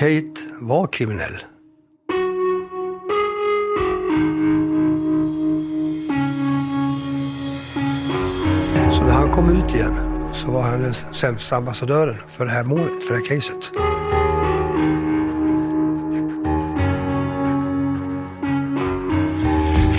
[0.00, 1.38] Kate var kriminell.
[8.92, 9.94] Så när han kom ut igen
[10.32, 13.70] så var han den sämsta ambassadören för det här målet, för det här caset.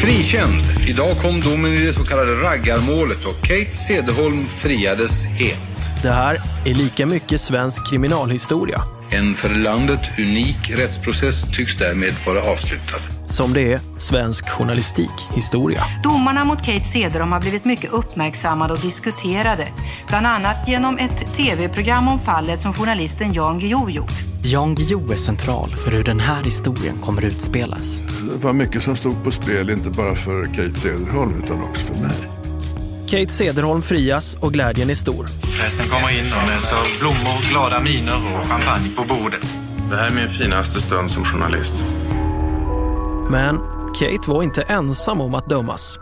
[0.02, 0.90] Frikänd.
[0.90, 6.02] Idag kom domen i det så kallade raggarmålet och Kate Cederholm friades helt.
[6.04, 8.82] Det här är lika mycket svensk kriminalhistoria
[9.14, 12.98] En för landet unik rättsprocess tycks därmed vara avslutad.
[13.26, 15.84] som det är svensk journalistikhistoria.
[16.04, 19.68] Domarna mot Kate Cederholm har blivit mycket uppmärksammade och diskuterade.
[20.08, 24.12] Bland annat genom ett tv-program om fallet som journalisten Jan Guillou gjort.
[24.44, 27.96] Jan Guillou är central för hur den här historien kommer utspelas.
[28.32, 32.02] Det var mycket som stod på spel, inte bara för Kate Cederholm utan också för
[32.02, 32.18] mig.
[33.10, 35.26] Kate Cederholm frias och glädjen är stor.
[35.62, 39.42] Festen kommer in och möts av blommor, glada miner och champagne på bordet.
[39.90, 41.76] Det här är min finaste stund som journalist.
[43.30, 43.58] Men
[44.00, 46.00] Kate var inte ensam om att dömas.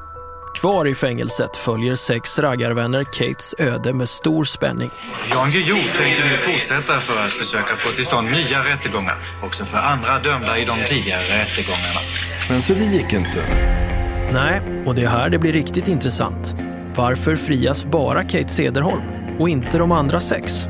[0.59, 4.89] Kvar i fängelset följer sex raggarvänner Kates öde med stor spänning.
[5.31, 9.77] Jan Guillou tänker nu fortsätta för att försöka få till stånd nya rättegångar, också för
[9.77, 11.99] andra dömda i de tidigare rättegångarna.
[12.49, 13.43] Men så det gick inte.
[14.33, 16.55] Nej, och det är här det blir riktigt intressant.
[16.95, 20.67] Varför frias bara Kate Cederholm och inte de andra sex?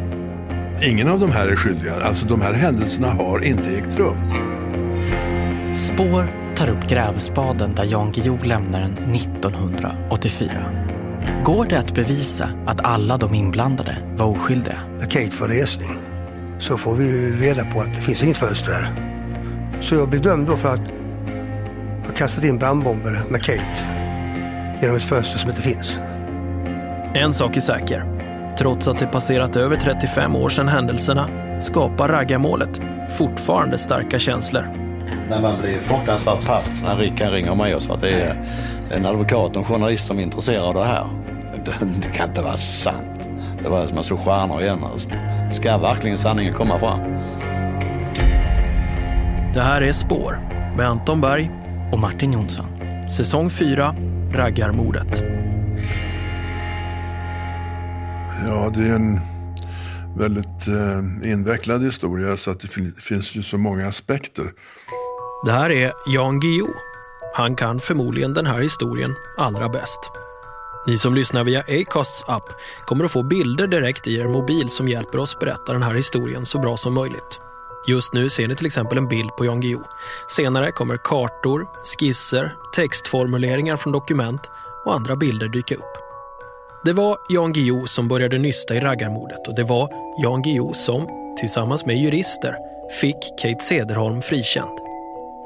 [0.81, 1.95] Ingen av de här är skyldiga.
[1.95, 4.17] Alltså de här händelserna har inte ägt rum.
[5.77, 10.65] Spår tar upp grävspaden där Jan Guillou lämnar den 1984.
[11.43, 14.79] Går det att bevisa att alla de inblandade var oskyldiga?
[14.99, 15.97] När Kate får resning
[16.59, 18.93] så får vi reda på att det finns inget fönster där.
[19.81, 20.81] Så jag blir dömd då för att
[22.05, 23.83] ha kastat in brandbomber med Kate
[24.81, 25.99] genom ett fönster som inte finns.
[27.13, 28.08] En sak är säker.
[28.59, 31.29] Trots att det passerat över 35 år sedan händelserna
[31.61, 34.61] skapar raggarmålet fortfarande starka känslor.
[35.29, 38.35] När man blir fruktansvärt paff när Rickard ringer mig och sa att det är
[38.91, 41.05] en advokat och en journalist som är intresserad av det här.
[41.65, 43.29] Det, kan inte vara sant.
[43.63, 44.83] Det var som att slå stjärnor igen.
[44.83, 45.09] Alltså.
[45.51, 46.99] Ska verkligen sanningen komma fram?
[49.53, 50.39] Det här är Spår
[50.77, 51.51] med Anton Berg
[51.91, 52.65] Och Martin Jonsson.
[53.09, 53.95] Säsong 4,
[54.33, 55.38] Raggarmordet.
[58.49, 59.19] Ja, det är en
[60.17, 64.51] väldigt eh, invecklad historia så att det fin- finns ju så många aspekter.
[65.45, 66.73] Det här är Jan Guillou.
[67.35, 69.99] Han kan förmodligen den här historien allra bäst.
[70.87, 72.43] Ni som lyssnar via Acasts app
[72.85, 76.45] kommer att få bilder direkt i er mobil som hjälper oss berätta den här historien
[76.45, 77.41] så bra som möjligt.
[77.87, 79.83] Just nu ser ni till exempel en bild på Jan Guillou.
[80.35, 81.65] Senare kommer kartor,
[81.99, 84.41] skisser, textformuleringar från dokument
[84.85, 86.08] och andra bilder dyka upp.
[86.85, 91.07] Det var Jan Guillou som började nysta i raggarmordet och det var Jan Guillou som,
[91.39, 92.57] tillsammans med jurister,
[93.01, 94.79] fick Kate Cederholm frikänd.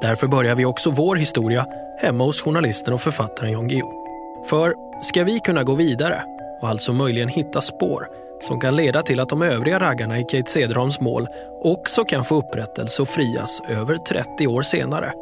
[0.01, 1.65] Därför börjar vi också vår historia
[1.97, 4.05] hemma hos journalisten och författaren Jan Guillou.
[4.49, 6.23] För ska vi kunna gå vidare
[6.61, 8.07] och alltså möjligen hitta spår
[8.41, 11.27] som kan leda till att de övriga raggarna i Kate Cederholms mål
[11.61, 15.13] också kan få upprättelse och frias över 30 år senare,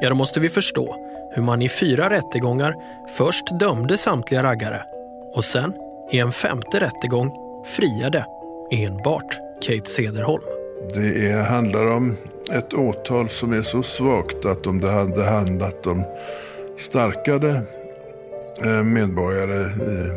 [0.00, 0.96] ja då måste vi förstå
[1.30, 2.74] hur man i fyra rättegångar
[3.08, 4.82] först dömde samtliga raggare
[5.34, 5.74] och sen
[6.10, 7.32] i en femte rättegång
[7.66, 8.26] friade
[8.70, 10.42] enbart Kate Cederholm.
[10.94, 12.16] Det är, handlar om
[12.52, 16.04] ett åtal som är så svagt att om det hade handlat om
[16.78, 17.62] starkare
[18.64, 20.10] eh, medborgare i,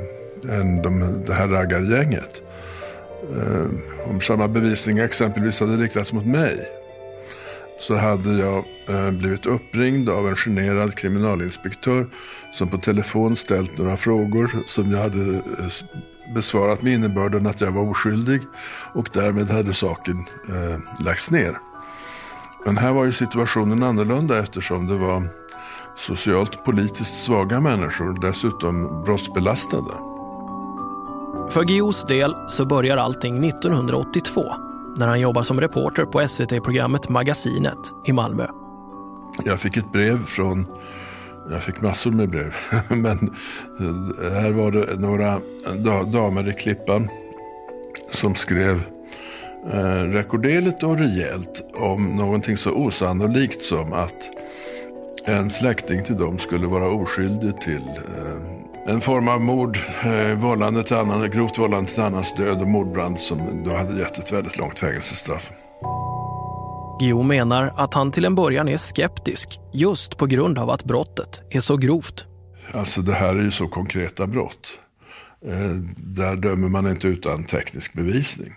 [0.51, 2.41] än de, det här raggargänget.
[3.35, 3.65] Eh,
[4.09, 6.82] om samma bevisning exempelvis hade riktats mot mig
[7.87, 12.07] så hade jag eh, blivit uppringd av en generad kriminalinspektör
[12.51, 17.71] som på telefon ställt några frågor som jag hade eh, besvarat med innebörden att jag
[17.71, 18.41] var oskyldig
[18.93, 21.57] och därmed hade saken eh, lagts ner.
[22.65, 25.27] Men här var ju situationen annorlunda eftersom det var
[25.95, 29.93] socialt och politiskt svaga människor, dessutom brottsbelastade.
[31.49, 37.77] För Guillous del så börjar allting 1982 när han jobbar som reporter på SVT-programmet Magasinet
[38.07, 38.47] i Malmö.
[39.45, 40.65] Jag fick ett brev från,
[41.49, 42.55] jag fick massor med brev,
[42.89, 43.35] men
[43.79, 45.41] eh, här var det några
[46.03, 47.09] damer i Klippan
[48.09, 48.83] som skrev
[49.73, 54.29] eh, rekorderligt och rejält om någonting så osannolikt som att
[55.25, 57.87] en släkting till dem skulle vara oskyldig till
[58.17, 62.67] eh, en form av mord, eh, vållande till annan, grovt vållande till annans död och
[62.67, 65.51] mordbrand som då hade gett ett väldigt långt fängelsestraff.
[66.99, 71.41] Guillou menar att han till en början är skeptisk just på grund av att brottet
[71.49, 72.25] är så grovt.
[72.71, 74.79] Alltså det här är ju så konkreta brott.
[75.45, 78.53] Eh, där dömer man inte utan teknisk bevisning.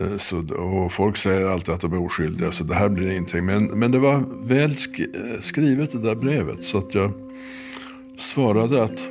[0.00, 3.44] Eh, så, och folk säger alltid att de är oskyldiga, så det här blir ingenting.
[3.44, 5.00] Men, men det var väl sk
[5.40, 7.12] skrivet det där brevet, så att jag
[8.18, 9.08] svarade att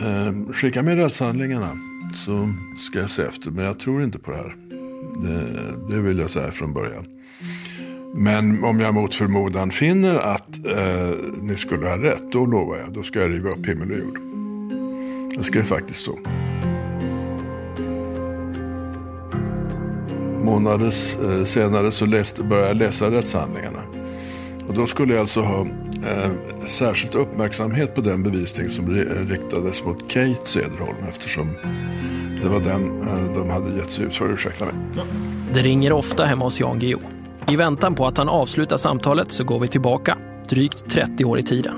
[0.00, 1.78] eh, skicka med rättshandlingarna
[2.14, 3.50] så ska jag se efter.
[3.50, 4.56] Men jag tror inte på det här.
[5.22, 7.04] Det, det vill jag säga från början.
[8.14, 12.92] Men om jag mot förmodan finner att eh, ni skulle ha rätt, då lovar jag,
[12.92, 14.18] då ska jag riva upp himmel och jord.
[15.36, 16.18] Jag skrev faktiskt så.
[20.44, 20.86] Månader
[21.24, 23.82] eh, senare så läste, började jag läsa rättshandlingarna.
[24.68, 25.66] Och då skulle jag alltså ha
[26.08, 26.30] eh,
[26.66, 28.90] särskilt uppmärksamhet på den bevisning som
[29.28, 31.56] riktades mot Kate Cederholm eftersom
[32.42, 34.32] det var den eh, de hade gett sig ut för.
[34.32, 34.74] Ursäkta mig.
[35.52, 37.00] Det ringer ofta hemma hos Jan Guillou.
[37.48, 40.18] I väntan på att han avslutar samtalet så går vi tillbaka,
[40.48, 41.74] drygt 30 år i tiden.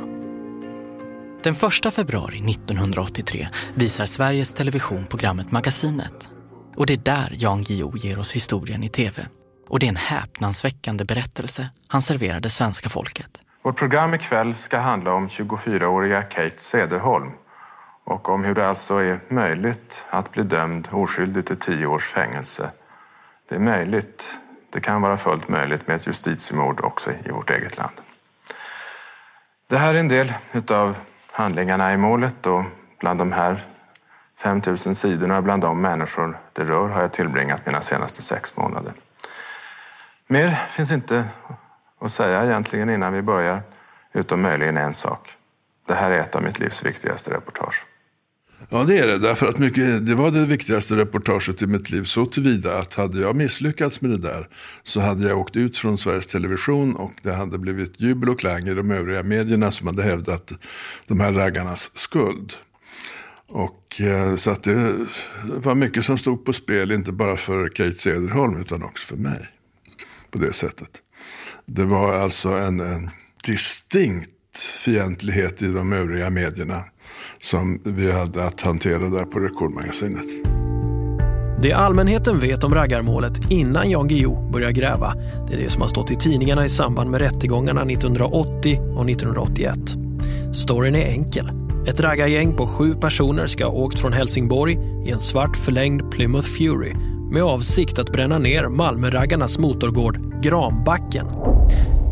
[1.42, 6.28] Den 1 februari 1983 visar Sveriges Television programmet Magasinet.
[6.76, 9.26] Och det är där Jan Guillou ger oss historien i tv.
[9.68, 13.40] Och det är en häpnadsväckande berättelse han serverade svenska folket.
[13.62, 17.32] Vårt program ikväll ska handla om 24-åriga Kate Cederholm
[18.04, 22.70] och om hur det alltså är möjligt att bli dömd oskyldig till tio års fängelse.
[23.48, 24.40] Det är möjligt,
[24.70, 28.00] det kan vara fullt möjligt med ett justitiemord också i vårt eget land.
[29.66, 30.32] Det här är en del
[30.68, 30.96] av
[31.32, 32.64] handlingarna i målet och
[32.98, 33.60] bland de här
[34.42, 38.92] 5000 sidorna, bland de människor det rör, har jag tillbringat mina senaste sex månader.
[40.26, 41.24] Mer finns inte
[42.00, 43.62] att säga egentligen innan vi börjar,
[44.12, 45.30] utom möjligen en sak.
[45.88, 47.84] Det här är ett av mitt livs viktigaste reportage.
[48.68, 49.18] Ja, det är det.
[49.18, 52.04] Därför att mycket, det var det viktigaste reportaget i mitt liv.
[52.04, 54.48] Så tillvida att hade jag misslyckats med det där
[54.82, 58.68] så hade jag åkt ut från Sveriges Television och det hade blivit jubel och klang
[58.68, 60.52] i de övriga medierna som hade hävdat
[61.06, 62.52] de här raggarnas skuld.
[63.48, 65.06] Och, eh, så att det
[65.42, 69.48] var mycket som stod på spel, inte bara för Kate Cederholm utan också för mig.
[70.30, 71.02] På det sättet.
[71.74, 73.10] Det var alltså en, en
[73.46, 76.82] distinkt fientlighet i de övriga medierna
[77.40, 80.26] som vi hade att hantera där på Rekordmagasinet.
[81.62, 85.14] Det allmänheten vet om raggarmålet innan Jan Guillou börjar gräva,
[85.48, 89.78] det är det som har stått i tidningarna i samband med rättegångarna 1980 och 1981.
[90.54, 91.50] Storyn är enkel.
[91.86, 96.48] Ett raggargäng på sju personer ska ha åkt från Helsingborg i en svart förlängd Plymouth
[96.48, 101.26] Fury med avsikt att bränna ner Malmöraggarnas motorgård Granbacken.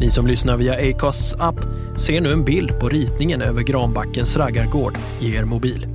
[0.01, 1.67] Ni som lyssnar via Acasts app
[1.97, 5.87] ser nu en bild på ritningen över Granbackens raggargård i er mobil.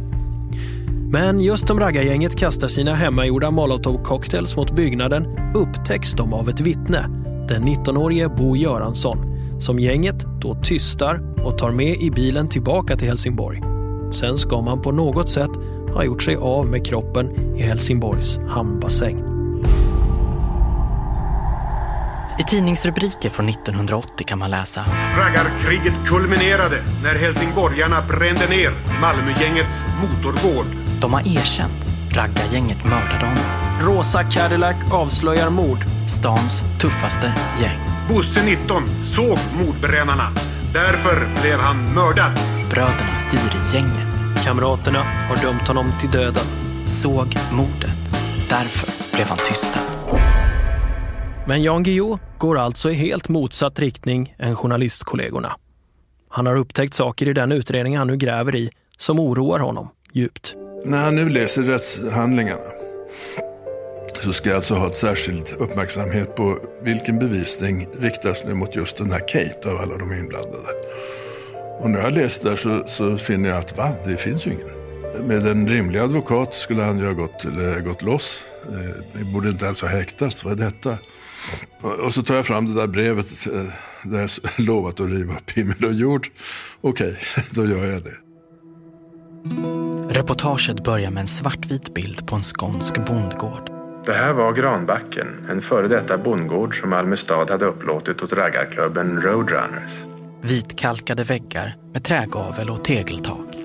[1.12, 7.06] Men just som raggargänget kastar sina hemmagjorda molotovcocktails mot byggnaden upptäcks de av ett vittne,
[7.48, 9.18] den 19-årige Bo Göransson,
[9.60, 13.62] som gänget då tystar och tar med i bilen tillbaka till Helsingborg.
[14.12, 15.52] Sen ska man på något sätt
[15.94, 19.34] ha gjort sig av med kroppen i Helsingborgs hamnbassäng.
[22.40, 24.86] I tidningsrubriker från 1980 kan man läsa
[25.18, 30.66] Raggarkriget kulminerade när helsingborgarna brände ner Malmögängets motorgård.
[31.02, 31.90] De har erkänt.
[32.12, 33.44] Raggargänget mördade honom.
[33.82, 35.80] Rosa Cadillac avslöjar mord.
[36.20, 37.80] Stans tuffaste gäng.
[38.10, 40.32] Bosse 19 såg mordbrännarna.
[40.74, 42.32] Därför blev han mördad.
[42.70, 44.13] Bröderna styr gänget.
[44.44, 46.44] Kamraterna har dömt honom till döden.
[46.88, 48.00] Såg mordet.
[48.50, 49.82] Därför blev han tystad.
[51.48, 55.56] Men Jan Guillou går alltså i helt motsatt riktning än journalistkollegorna.
[56.30, 60.56] Han har upptäckt saker i den utredning han nu gräver i som oroar honom djupt.
[60.86, 62.72] När han nu läser rättshandlingarna
[64.20, 68.98] så ska jag alltså ha ett särskild uppmärksamhet på vilken bevisning riktas nu mot just
[68.98, 70.68] den här Kate av alla de inblandade.
[71.80, 74.74] Och när jag läst där så, så finner jag att va, det finns ju ingen.
[75.28, 78.46] Med en rimlig advokat skulle han ju ha gått, eller, gått loss.
[79.14, 80.98] Det eh, borde inte ens ha häktats, vad är detta?
[82.06, 83.64] Och så tar jag fram det där brevet eh,
[84.04, 84.30] där jag
[84.66, 86.28] lovat att riva upp himmel och jord.
[86.82, 88.14] Okej, okay, då gör jag det.
[90.10, 93.70] Reportaget börjar med en svartvit bild på en skånsk bondgård.
[94.06, 99.22] Det här var Granbacken, en före detta bondgård som Malmö stad hade upplåtit åt raggarklubben
[99.22, 100.13] Roadrunners.
[100.46, 103.56] Vitkalkade väggar med trägavel och tegeltak.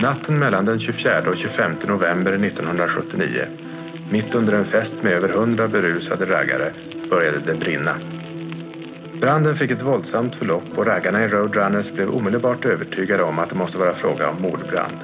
[0.00, 3.46] Natten mellan den 24 och 25 november 1979
[4.10, 6.70] mitt under en fest med över hundra berusade raggare
[7.10, 7.94] började det brinna.
[9.20, 13.56] Branden fick ett våldsamt förlopp och raggarna i Roadrunners blev omedelbart övertygade om att det
[13.56, 14.96] måste vara fråga om mordbrand.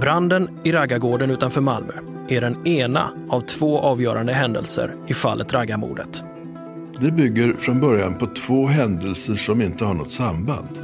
[0.00, 1.92] Branden i raggargården utanför Malmö
[2.28, 6.22] är den ena av två avgörande händelser i fallet raggarmordet.
[7.00, 10.78] Det bygger från början på två händelser som inte har något samband.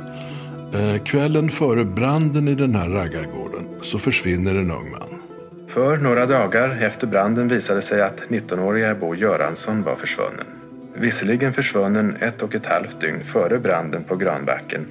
[0.75, 5.21] Eh, kvällen före branden i den här raggargården så försvinner en ung man.
[5.69, 10.47] För några dagar efter branden visade sig att 19-åriga Bo Göransson var försvunnen.
[10.95, 14.87] Visserligen försvunnen ett och ett halvt dygn före branden på Granbacken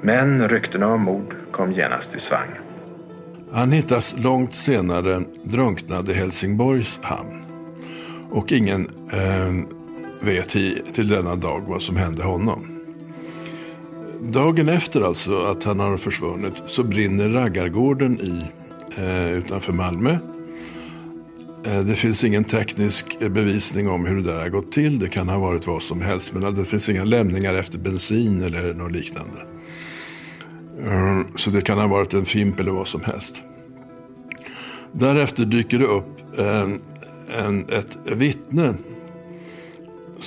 [0.00, 2.48] men ryktena om mord kom genast i svang.
[3.52, 7.42] Han hittas långt senare drunknad i Helsingborgs hamn.
[8.30, 9.81] Och ingen eh,
[10.24, 10.48] vet
[10.94, 12.72] till denna dag vad som hände honom.
[14.20, 18.42] Dagen efter alltså att han har försvunnit så brinner Raggargården i
[18.98, 20.18] eh, utanför Malmö.
[21.66, 24.98] Eh, det finns ingen teknisk bevisning om hur det där har gått till.
[24.98, 26.32] Det kan ha varit vad som helst.
[26.34, 29.38] Men det finns inga lämningar efter bensin eller något liknande.
[30.84, 33.42] Eh, så det kan ha varit en fimp eller vad som helst.
[34.92, 36.80] Därefter dyker det upp en,
[37.38, 38.74] en, ett vittne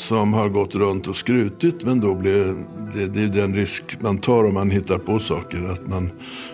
[0.06, 1.84] som har gått runt och skrutit.
[1.84, 2.56] Men då blir
[2.94, 5.70] det, det är den risk man tar om man hittar på saker.
[5.72, 6.12] Att man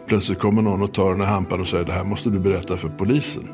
[0.08, 2.78] plötsligt kommer någon och tar den här hampan och säger det här måste du berätta
[2.78, 3.48] för polisen.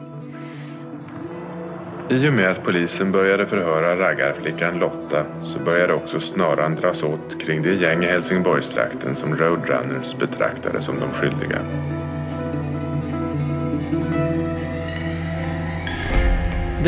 [2.10, 7.42] I och med att polisen började förhöra raggarflickan Lotta så började också snaran dras åt
[7.42, 11.60] kring det gäng i Helsingborgstrakten som Roadrunners betraktade som de skyldiga.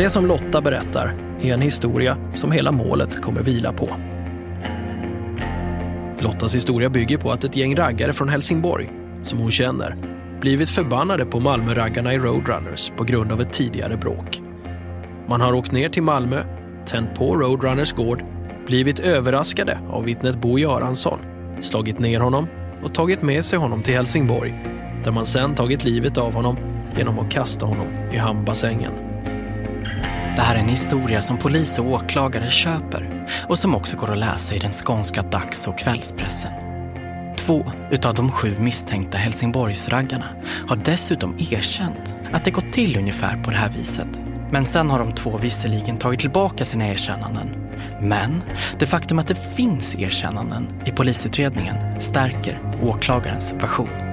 [0.00, 3.88] Det som Lotta berättar är en historia som hela målet kommer vila på.
[6.18, 8.90] Lottas historia bygger på att ett gäng raggare från Helsingborg,
[9.22, 9.96] som hon känner,
[10.40, 14.42] blivit förbannade på Malmöraggarna i Roadrunners på grund av ett tidigare bråk.
[15.28, 16.42] Man har åkt ner till Malmö,
[16.86, 18.22] tänt på Roadrunners gård,
[18.66, 21.18] blivit överraskade av vittnet Bo Göransson,
[21.60, 22.46] slagit ner honom
[22.84, 24.64] och tagit med sig honom till Helsingborg
[25.04, 26.56] där man sen tagit livet av honom
[26.98, 29.09] genom att kasta honom i hamnbassängen.
[30.40, 34.18] Det här är en historia som polis och åklagare köper och som också går att
[34.18, 36.52] läsa i den skånska dags och kvällspressen.
[37.36, 40.26] Två utav de sju misstänkta Helsingborgsraggarna
[40.68, 44.20] har dessutom erkänt att det gått till ungefär på det här viset.
[44.50, 47.48] Men sen har de två visserligen tagit tillbaka sina erkännanden.
[48.00, 48.42] Men
[48.78, 54.09] det faktum att det finns erkännanden i polisutredningen stärker åklagarens version.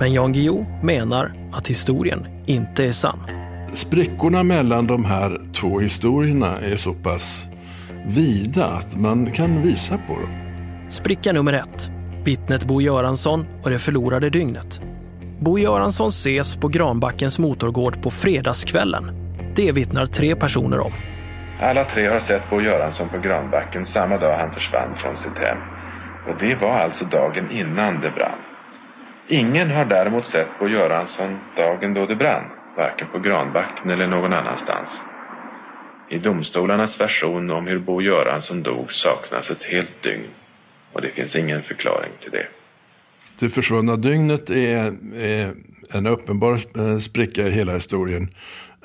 [0.00, 3.18] Men Jan Guillou menar att historien inte är sann.
[3.74, 7.48] Sprickorna mellan de här två historierna är så pass
[8.06, 10.30] vida att man kan visa på dem.
[10.90, 11.90] Spricka nummer ett.
[12.24, 14.80] Vittnet Bo Göransson och det förlorade dygnet.
[15.40, 19.10] Bo Göransson ses på Granbackens motorgård på fredagskvällen.
[19.56, 20.92] Det vittnar tre personer om.
[21.60, 25.58] Alla tre har sett Bo Göransson på Granbacken samma dag han försvann från sitt hem.
[26.28, 28.47] Och det var alltså dagen innan det brann.
[29.30, 32.44] Ingen har däremot sett Bo Göransson dagen då det brann,
[32.76, 35.02] varken på Granbacken eller någon annanstans.
[36.08, 40.24] I domstolarnas version om hur Bo Göransson dog saknas ett helt dygn
[40.92, 42.46] och det finns ingen förklaring till det.
[43.38, 45.54] Det försvunna dygnet är, är
[45.94, 48.28] en uppenbar eh, spricka i hela historien.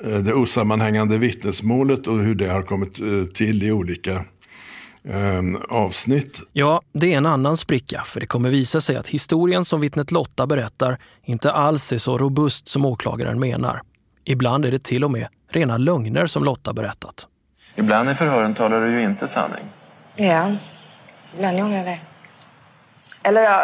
[0.04, 4.24] Eh, det osammanhängande vittnesmålet och hur det har kommit eh, till i olika
[5.08, 6.40] Ehm, avsnitt.
[6.52, 10.10] Ja, det är en annan spricka för det kommer visa sig att historien som vittnet
[10.10, 13.82] Lotta berättar inte alls är så robust som åklagaren menar.
[14.24, 17.26] Ibland är det till och med rena lögner som Lotta berättat.
[17.74, 19.64] Ibland i förhören talar du ju inte sanning.
[20.16, 20.56] Ja,
[21.36, 21.98] ibland gjorde jag det.
[23.22, 23.60] Eller jag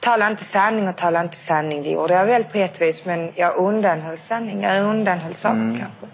[0.00, 1.82] talar inte sanning och talar inte sanning.
[1.82, 4.62] Det gjorde jag väl på ett vis, men jag undanhöll sanning.
[4.62, 5.78] Jag undanhöll saker mm.
[5.78, 6.06] kanske.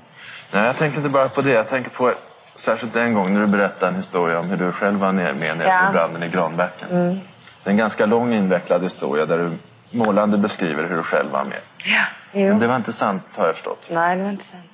[0.52, 1.50] Nej, jag tänker inte bara på det.
[1.50, 2.12] Jag tänker på
[2.54, 5.69] Särskilt en gång när du berättade en historia om hur du själv var med nere
[5.69, 5.88] ja.
[5.88, 6.88] i branden i Granbacken.
[6.90, 7.21] Mm.
[7.62, 9.50] Det är en ganska lång invecklad historia där du
[9.99, 11.59] målande beskriver hur du själv var med.
[11.85, 12.49] Ja, jo.
[12.49, 13.88] Men det var inte sant har jag förstått.
[13.92, 14.64] Nej, det var inte sant.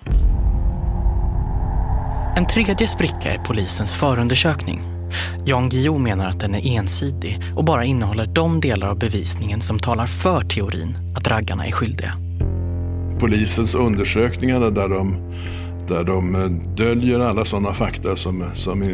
[2.37, 4.83] En tredje spricka är polisens förundersökning.
[5.45, 9.79] Jan Guillou menar att den är ensidig och bara innehåller de delar av bevisningen som
[9.79, 12.13] talar för teorin att raggarna är skyldiga.
[13.21, 15.33] Polisens undersökningar där de
[15.89, 18.85] där de eh, döljer alla sådana fakta som, som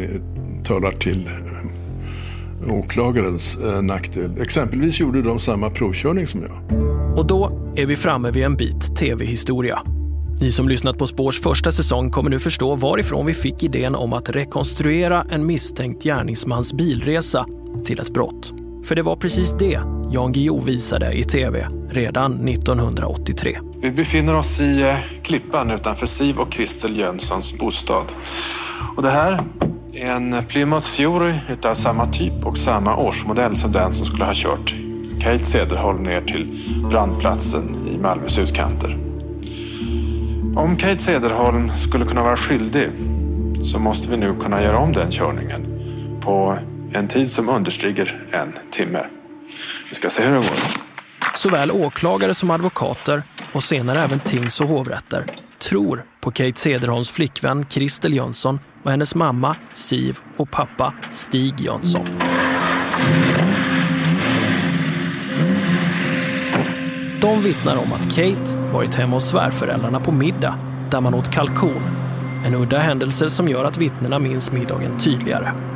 [0.63, 4.41] talar till eh, åklagarens eh, nackdel.
[4.41, 6.79] Exempelvis gjorde de samma provkörning som jag.
[7.17, 9.81] Och då är vi framme vid en bit tv-historia.
[10.41, 14.13] Ni som lyssnat på Spårs första säsong kommer nu förstå varifrån vi fick idén om
[14.13, 17.45] att rekonstruera en misstänkt gärningsmans bilresa
[17.85, 18.62] till ett brott.
[18.83, 19.79] För det var precis det
[20.11, 23.59] Jan Guillou visade i tv redan 1983.
[23.81, 28.05] Vi befinner oss i eh, Klippan utanför Siv och Kristel Jönssons bostad.
[28.95, 29.39] Och det här
[29.93, 34.33] är en Plymouth Fury utav samma typ och samma årsmodell som den som skulle ha
[34.35, 34.75] kört
[35.21, 36.59] Kate Cederholm ner till
[36.89, 38.97] brandplatsen i Malmös utkanter.
[40.55, 42.89] Om Kate Cederholm skulle kunna vara skyldig
[43.63, 45.61] så måste vi nu kunna göra om den körningen
[46.21, 46.57] på
[46.93, 49.05] en tid som understiger en timme.
[49.89, 50.57] Vi ska se hur det går.
[51.37, 55.25] Såväl åklagare som advokater och senare även tings och hovrätter
[55.59, 62.05] tror på Kate Cederholms flickvän Kristel Jönsson och hennes mamma Siv och pappa Stig Jönsson.
[67.21, 70.55] De vittnar om att Kate varit hemma hos svärföräldrarna på middag
[70.91, 71.81] där man åt kalkon.
[72.45, 75.72] En udda händelse som gör att vittnena minns middagen tydligare.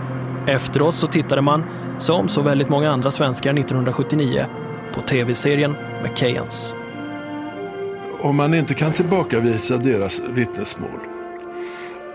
[0.48, 1.64] Efteråt så tittade man,
[2.00, 4.46] som så väldigt många andra svenskar 1979,
[4.94, 6.74] på tv-serien McKeyans.
[8.20, 11.00] Om man inte kan tillbakavisa deras vittnesmål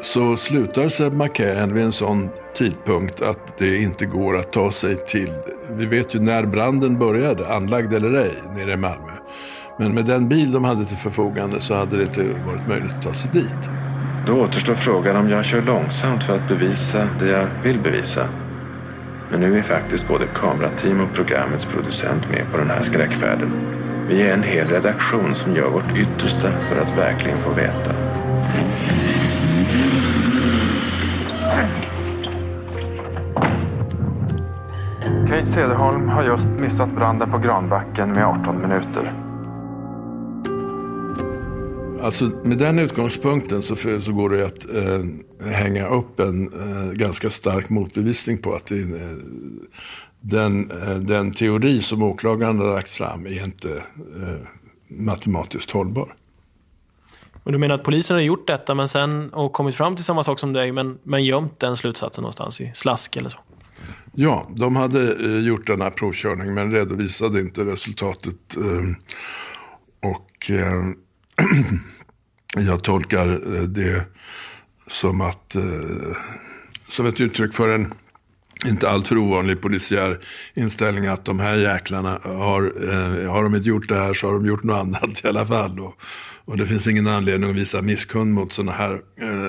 [0.02, 4.96] så slutar Seb McCann vid en sån tidpunkt att det inte går att ta sig
[4.96, 5.32] till...
[5.70, 9.12] Vi vet ju när branden började, anlagd eller ej, nere i Malmö.
[9.78, 13.02] Men med den bil de hade till förfogande så hade det inte varit möjligt att
[13.02, 13.68] ta sig dit.
[14.26, 18.28] Då återstår frågan om jag kör långsamt för att bevisa det jag vill bevisa.
[19.30, 23.52] Men nu är faktiskt både kamerateam och programmets producent med på den här skräckfärden.
[24.08, 27.92] Vi är en hel redaktion som gör vårt yttersta för att verkligen få veta.
[35.28, 39.12] Kate Cederholm har just missat branden på Granbacken med 18 minuter.
[42.02, 46.92] Alltså med den utgångspunkten så, för, så går det att eh, hänga upp en eh,
[46.92, 49.16] ganska stark motbevisning på att det, eh,
[50.20, 54.46] den, eh, den teori som åklagaren har lagt fram är inte eh,
[54.88, 56.14] matematiskt hållbar.
[57.44, 60.22] Och du menar att polisen har gjort detta men sen, och kommit fram till samma
[60.22, 63.38] sak som dig men, men gömt den slutsatsen någonstans i slask eller så?
[64.12, 68.56] Ja, de hade eh, gjort den här provkörningen men redovisade inte resultatet.
[70.02, 70.50] Och
[72.56, 74.06] jag tolkar eh, det
[74.86, 75.62] som att eh,
[76.88, 77.94] som ett uttryck för en
[78.66, 80.18] inte alltför ovanlig polisiär
[80.54, 84.34] inställning att de här jäklarna har, eh, har de inte gjort det här så har
[84.34, 85.80] de gjort något annat i alla fall.
[85.80, 86.02] Och,
[86.44, 89.00] och det finns ingen anledning att visa misskund mot sådana här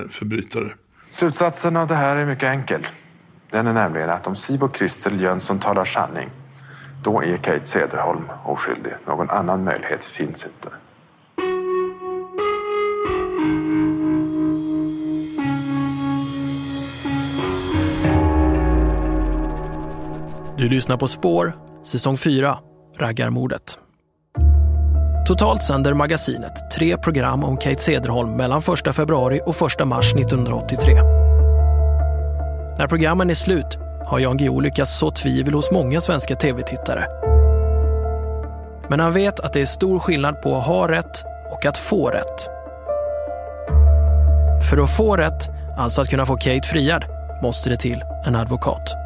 [0.08, 0.72] förbrytare.
[1.10, 2.86] Slutsatsen av det här är mycket enkel.
[3.50, 6.30] Den är nämligen att om Siv och Kristel Jönsson talar sanning,
[7.02, 8.92] då är Kate Cederholm oskyldig.
[9.06, 10.68] Någon annan möjlighet finns inte.
[20.58, 21.52] Du lyssnar på Spår,
[21.84, 22.58] säsong 4,
[22.98, 23.78] Raggarmordet.
[25.26, 30.94] Totalt sänder magasinet tre program om Kate Cederholm mellan 1 februari och 1 mars 1983.
[32.78, 37.06] När programmen är slut har Jan Guillou lyckats så tvivel hos många svenska tv-tittare.
[38.88, 42.08] Men han vet att det är stor skillnad på att ha rätt och att få
[42.08, 42.48] rätt.
[44.70, 47.04] För att få rätt, alltså att kunna få Kate friad,
[47.42, 49.03] måste det till en advokat.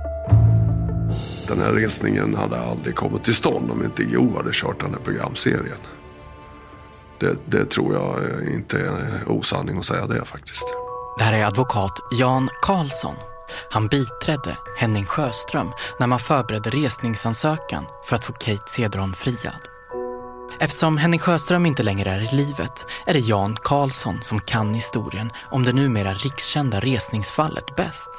[1.48, 5.00] Den här resningen hade aldrig kommit till stånd om inte Geo hade kört den här
[5.00, 5.78] programserien.
[7.18, 8.16] Det, det tror jag
[8.54, 10.74] inte är osanning att säga det faktiskt.
[11.18, 13.14] Det här är advokat Jan Karlsson.
[13.70, 19.68] Han biträdde Henning Sjöström när man förberedde resningsansökan för att få Kate Cederholm friad.
[20.60, 25.32] Eftersom Henning Sjöström inte längre är i livet är det Jan Karlsson som kan historien
[25.50, 28.10] om det numera rikskända resningsfallet bäst.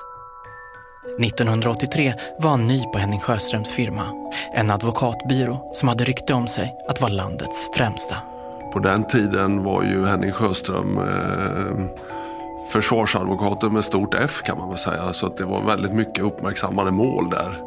[1.19, 4.03] 1983 var han ny på Henning Sjöströms firma.
[4.53, 8.15] En advokatbyrå som hade rykte om sig att vara landets främsta.
[8.73, 11.85] På den tiden var ju Henning Sjöström eh,
[12.69, 15.13] försvarsadvokaten med stort F kan man väl säga.
[15.13, 17.59] Så att det var väldigt mycket uppmärksammade mål där.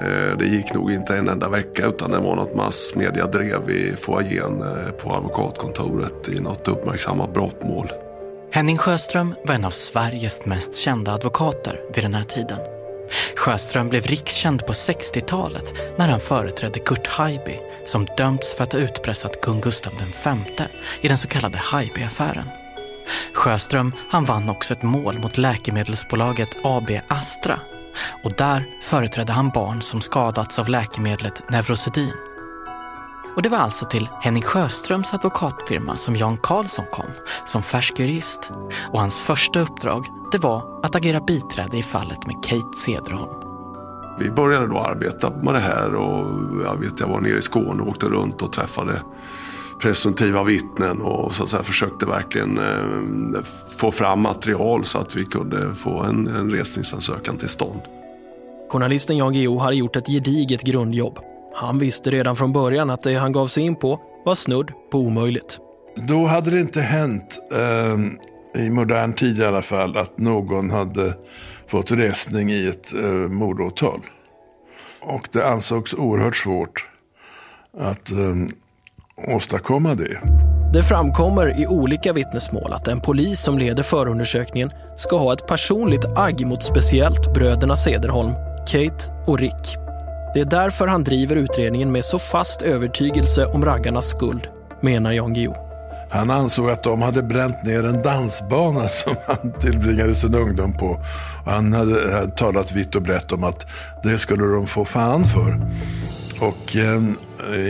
[0.00, 3.96] Eh, det gick nog inte en enda vecka utan det var något massmedia drev i
[3.96, 7.92] foajén eh, på advokatkontoret i något uppmärksammat brottmål.
[8.54, 12.58] Henning Sjöström var en av Sveriges mest kända advokater vid den här tiden.
[13.36, 18.80] Sjöström blev rikskänd på 60-talet när han företrädde Kurt Haijby som dömts för att ha
[18.80, 19.92] utpressat kung Gustav
[20.24, 20.64] V
[21.00, 22.48] i den så kallade Haijby-affären.
[23.32, 27.60] Sjöström han vann också ett mål mot läkemedelsbolaget AB Astra
[28.22, 32.33] och där företrädde han barn som skadats av läkemedlet Neurosedyn.
[33.36, 37.10] Och det var alltså till Henning Sjöströms advokatfirma som Jan Karlsson kom
[37.46, 38.50] som färsk jurist.
[38.92, 43.44] Och hans första uppdrag det var att agera biträde i fallet med Kate Cederholm.
[44.18, 46.26] Vi började då arbeta med det här och
[46.64, 49.02] jag vet jag var nere i Skåne och åkte runt och träffade
[49.80, 53.42] presumtiva vittnen och så att säga, försökte verkligen eh,
[53.76, 57.80] få fram material så att vi kunde få en, en resningsansökan till stånd.
[58.70, 61.18] Journalisten Jan Guillou hade gjort ett gediget grundjobb.
[61.54, 64.98] Han visste redan från början att det han gav sig in på var snudd på
[64.98, 65.58] omöjligt.
[65.96, 71.14] Då hade det inte hänt, eh, i modern tid i alla fall, att någon hade
[71.66, 74.00] fått resning i ett eh, mordåtal.
[75.00, 76.88] Och det ansågs oerhört svårt
[77.78, 80.20] att eh, åstadkomma det.
[80.72, 86.04] Det framkommer i olika vittnesmål att en polis som leder förundersökningen ska ha ett personligt
[86.16, 88.32] agg mot speciellt bröderna Sederholm,
[88.66, 89.83] Kate och Rick.
[90.34, 94.48] Det är därför han driver utredningen med så fast övertygelse om raggarnas skuld,
[94.80, 95.54] menar Jan Guillou.
[96.10, 101.00] Han ansåg att de hade bränt ner en dansbana som han tillbringade sin ungdom på.
[101.46, 103.66] Han hade eh, talat vitt och brett om att
[104.02, 105.60] det skulle de få fan för.
[106.40, 107.02] Och eh,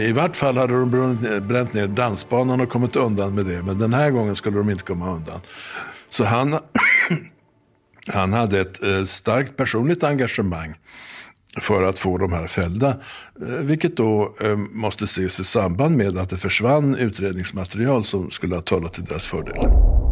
[0.09, 3.63] i vart fall hade de bränt ner dansbanan och kommit undan med det.
[3.63, 5.41] Men den här gången skulle de inte komma undan.
[6.09, 6.59] Så han,
[8.07, 10.75] han hade ett eh, starkt personligt engagemang
[11.61, 12.89] för att få de här fällda.
[12.89, 18.55] Eh, vilket då eh, måste ses i samband med att det försvann utredningsmaterial som skulle
[18.55, 19.55] ha talat till deras fördel.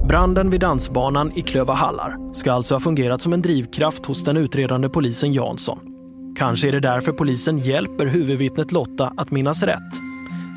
[0.08, 4.88] Branden vid dansbanan i Klövahallar ska alltså ha fungerat som en drivkraft hos den utredande
[4.88, 5.78] polisen Jansson.
[6.38, 9.92] Kanske är det därför polisen hjälper huvudvittnet Lotta att minnas rätt.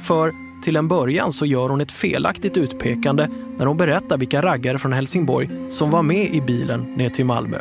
[0.03, 0.31] För
[0.63, 4.93] till en början så gör hon ett felaktigt utpekande när hon berättar vilka raggare från
[4.93, 7.57] Helsingborg som var med i bilen ner till Malmö.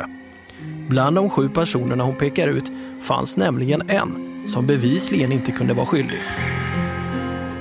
[0.89, 2.71] Bland de sju personerna hon pekar ut
[3.01, 6.23] fanns nämligen en som bevisligen inte kunde vara skyldig.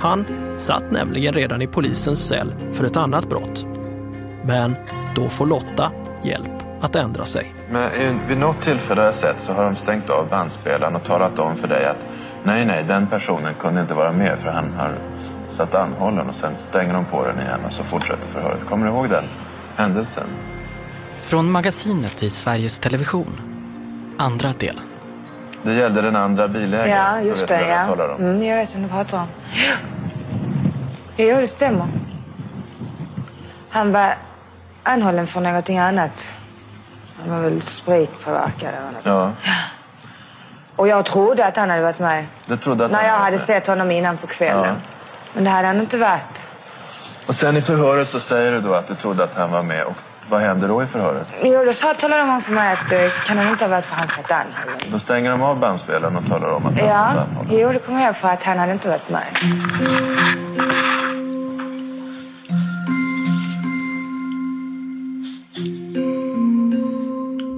[0.00, 0.24] Han
[0.58, 3.66] satt nämligen redan i polisens cell för ett annat brott.
[4.44, 4.76] Men
[5.16, 7.54] då får Lotta hjälp att ändra sig.
[7.70, 7.90] Men
[8.28, 11.56] vid något tillfälle har jag sett så har de stängt av bandspelaren och talat om
[11.56, 12.08] för dig att
[12.42, 14.94] nej, nej, den personen kunde inte vara med för han har
[15.48, 18.64] satt anhållen och sen stänger de på den igen och så fortsätter förhöret.
[18.64, 19.24] Kommer du ihåg den
[19.76, 20.26] händelsen?
[21.34, 23.40] Från magasinet i Sveriges Television.
[24.18, 24.84] Andra delen.
[25.62, 26.90] Det gällde den andra bilägaren.
[26.90, 27.68] Ja, just det.
[27.68, 27.94] Ja.
[27.98, 29.26] Jag, mm, jag vet vad du pratar om.
[31.16, 31.88] Jo, det stämmer.
[33.70, 34.14] Han var
[34.82, 36.34] anhållen för någonting annat.
[37.20, 39.04] Han var väl spritpåverkad eller något.
[39.04, 39.32] Ja.
[40.76, 42.26] Och jag trodde att han hade varit med.
[42.46, 43.46] Du trodde att När han jag hade med.
[43.46, 44.64] sett honom innan på kvällen.
[44.82, 44.90] Ja.
[45.32, 46.48] Men det hade han inte varit.
[47.26, 49.84] Och sen i förhöret så säger du då att du trodde att han var med.
[49.84, 49.96] Och
[50.30, 51.28] vad hände då i förhöret?
[51.44, 53.84] Jo, då sa, talade de om för mig att det kan han inte ha varit
[53.84, 54.90] för han satt anhållen.
[54.92, 57.58] Då stänger de av bandspelaren och talar om att han Ja, satt anhållen.
[57.60, 59.24] jo, det kommer jag ihåg för att han hade inte varit med.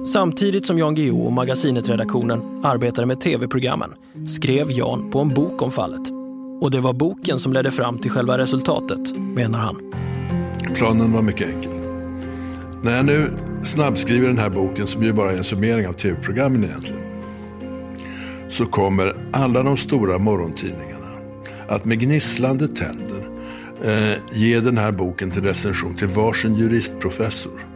[0.05, 3.93] Samtidigt som Jan Guillou och Magasinet-redaktionen arbetade med tv-programmen
[4.29, 6.01] skrev Jan på en bok om fallet.
[6.61, 9.93] Och det var boken som ledde fram till själva resultatet, menar han.
[10.75, 11.76] Planen var mycket enkel.
[12.87, 13.31] När jag nu
[13.63, 17.01] snabbskriver den här boken, som ju bara är en summering av tv-programmen egentligen,
[18.49, 21.07] så kommer alla de stora morgontidningarna
[21.67, 23.29] att med gnisslande tänder
[23.83, 27.67] eh, ge den här boken till recension till varsin juristprofessor.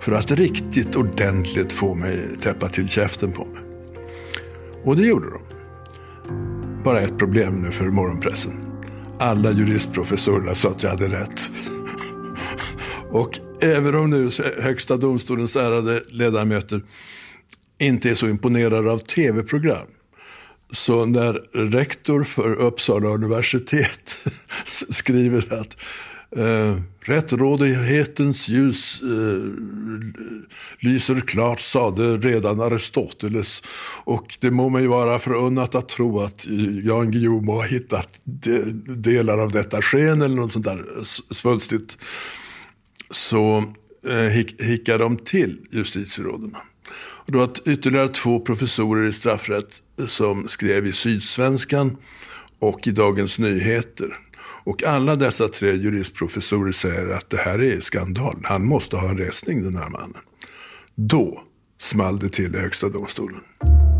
[0.00, 3.62] För att riktigt ordentligt få mig täppa till käften på mig.
[4.84, 5.40] Och det gjorde de.
[6.84, 8.52] Bara ett problem nu för morgonpressen.
[9.18, 11.50] Alla juristprofessorerna sa att jag hade rätt.
[13.10, 14.30] Och även om nu
[14.62, 16.82] Högsta domstolens ärade ledamöter
[17.78, 19.86] inte är så imponerade av tv-program.
[20.72, 21.32] Så när
[21.70, 24.18] rektor för Uppsala universitet
[24.88, 25.76] skriver att
[26.36, 29.50] eh, rättrådighetens ljus eh,
[30.78, 33.62] lyser klart, sade redan Aristoteles.
[34.04, 36.46] Och det må mig vara förunnat att tro att
[36.84, 40.84] Jan Guillou må ha hittat de, delar av detta sken eller något sånt där
[41.34, 41.98] svulstigt
[43.10, 43.64] så
[44.08, 46.56] eh, hickade de till justitieråden.
[47.28, 51.96] Och det var ytterligare två professorer i straffrätt eh, som skrev i Sydsvenskan
[52.58, 54.16] och i Dagens Nyheter.
[54.64, 58.36] Och alla dessa tre juristprofessorer säger att det här är skandal.
[58.42, 60.22] Han måste ha en resning den här mannen.
[60.94, 61.42] Då
[61.78, 63.40] small det till i Högsta domstolen.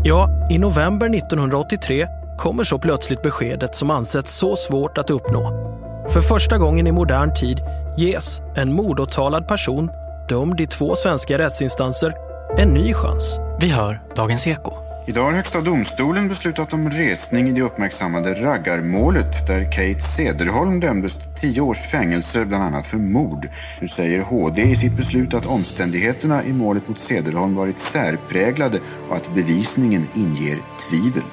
[0.03, 5.69] Ja, i november 1983 kommer så plötsligt beskedet som ansetts så svårt att uppnå.
[6.09, 7.57] För första gången i modern tid
[7.97, 9.89] ges en mordåtalad person,
[10.29, 12.13] dömd i två svenska rättsinstanser,
[12.57, 13.37] en ny chans.
[13.59, 14.89] Vi hör Dagens Eko.
[15.07, 21.13] Idag har Högsta domstolen beslutat om resning i det uppmärksammade raggarmålet där Kate Cederholm dömdes
[21.17, 23.47] till tio års fängelse bland annat för mord.
[23.81, 29.15] Nu säger HD i sitt beslut att omständigheterna i målet mot Cederholm varit särpräglade och
[29.15, 30.57] att bevisningen inger
[30.89, 31.23] tvivel.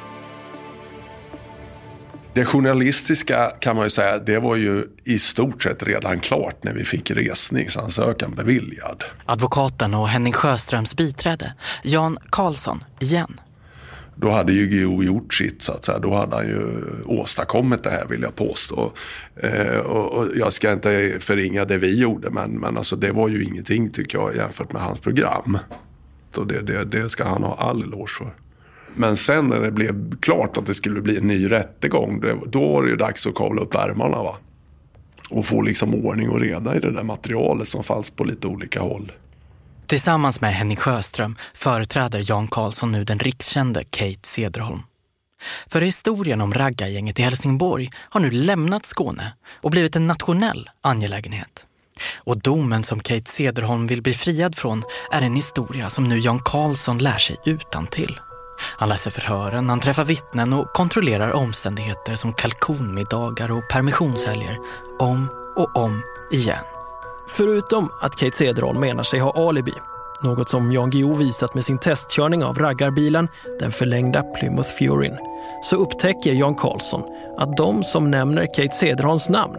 [2.37, 6.73] Det journalistiska kan man ju säga, det var ju i stort sett redan klart när
[6.73, 9.05] vi fick resningsansökan beviljad.
[9.27, 13.41] Advokaten och Henning Sjöströms biträde, Jan Karlsson, igen.
[14.15, 15.99] Då hade ju Guillou gjort sitt så att säga.
[15.99, 18.93] Då hade han ju åstadkommit det här vill jag påstå.
[19.37, 23.29] Eh, och, och jag ska inte förringa det vi gjorde men, men alltså, det var
[23.29, 25.59] ju ingenting tycker jag jämfört med hans program.
[26.33, 28.46] Så det, det, det ska han ha all eloge för.
[28.97, 32.83] Men sen när det blev klart att det skulle bli en ny rättegång, då var
[32.83, 34.23] det ju dags att kavla upp ärmarna.
[34.23, 34.37] Va?
[35.31, 38.81] Och få liksom ordning och reda i det där materialet som fanns på lite olika
[38.81, 39.13] håll.
[39.87, 44.81] Tillsammans med Henning Sjöström företräder Jan Karlsson nu den rikskände Kate Cederholm.
[45.67, 51.67] För historien om raggargänget i Helsingborg har nu lämnat Skåne och blivit en nationell angelägenhet.
[52.15, 54.83] Och domen som Kate Cederholm vill bli friad från
[55.13, 58.19] är en historia som nu Jan Karlsson lär sig utan till.
[58.59, 64.59] Han läser förhören, han träffar vittnen och kontrollerar omständigheter som kalkonmiddagar och permissionshelger
[64.99, 66.65] om och om igen.
[67.29, 69.73] Förutom att Kate Cederholm menar sig ha alibi,
[70.23, 75.19] något som Jan Guillou visat med sin testkörning av raggarbilen, den förlängda Plymouth Furyn,
[75.63, 77.03] så upptäcker Jan Karlsson
[77.39, 79.57] att de som nämner Kate Cederholms namn,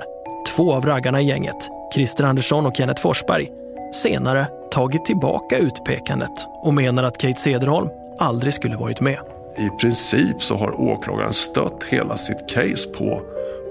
[0.56, 3.50] två av raggarna i gänget, Christer Andersson och Kenneth Forsberg,
[3.94, 9.20] senare tagit tillbaka utpekandet och menar att Kate Cederholm aldrig skulle varit med.
[9.58, 13.22] I princip så har åklagaren stött hela sitt case på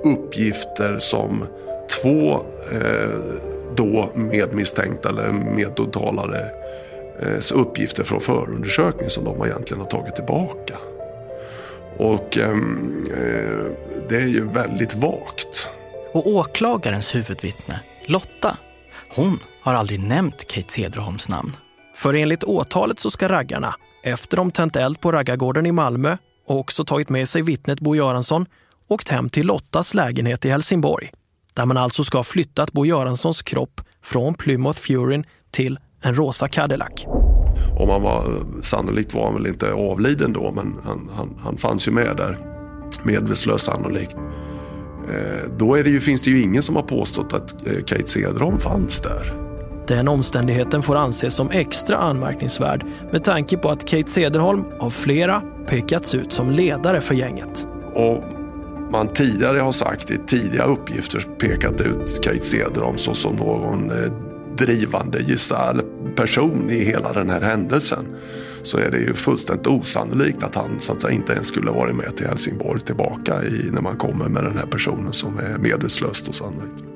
[0.05, 1.47] uppgifter som
[2.03, 2.33] två
[2.73, 3.21] eh,
[3.77, 6.51] då medmisstänkta eller medåtalade
[7.21, 10.75] eh, uppgifter från förundersökning som de egentligen har tagit tillbaka.
[11.99, 15.71] Och ehm, eh, det är ju väldigt vagt.
[16.13, 18.57] Och åklagarens huvudvittne, Lotta,
[19.09, 21.57] hon har aldrig nämnt Kate Cederholms namn.
[21.95, 23.75] För enligt åtalet så ska raggarna,
[24.07, 26.17] efter de tänt eld på raggargården i Malmö
[26.47, 28.47] och också tagit med sig vittnet Bo Göransson,
[28.89, 31.11] åkt hem till Lottas lägenhet i Helsingborg.
[31.55, 36.49] Där man alltså ska ha flyttat Bo Göranssons kropp från Plymouth Furin till en rosa
[36.49, 37.05] Cadillac.
[37.79, 41.57] Om han var, eh, sannolikt var han väl inte avliden då, men han, han, han
[41.57, 42.39] fanns ju med där.
[43.03, 44.17] Medvetslös sannolikt.
[45.11, 48.07] Eh, då är det ju, finns det ju ingen som har påstått att eh, Kate
[48.07, 49.46] Cederholm fanns där.
[49.89, 55.43] Den omständigheten får anses som extra anmärkningsvärd med tanke på att Kate Cederholm av flera
[55.67, 57.67] pekats ut som ledare för gänget.
[57.95, 58.25] Och
[58.91, 64.13] man tidigare har sagt i tidiga uppgifter pekat ut Kate Cederholm som någon eh,
[64.59, 65.85] drivande gestalt
[66.17, 68.07] person i hela den här händelsen
[68.63, 71.97] så är det ju fullständigt osannolikt att han så att säga, inte ens skulle varit
[71.97, 76.29] med till Helsingborg tillbaka i, när man kommer med den här personen som är medvetslös
[76.29, 76.96] och sannolikt.